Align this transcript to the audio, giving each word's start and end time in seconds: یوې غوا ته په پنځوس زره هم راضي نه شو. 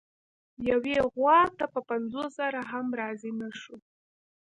یوې 0.69 0.97
غوا 1.13 1.39
ته 1.57 1.65
په 1.73 1.79
پنځوس 1.89 2.29
زره 2.39 2.61
هم 2.71 2.85
راضي 2.99 3.31
نه 3.41 3.49
شو. 3.59 3.75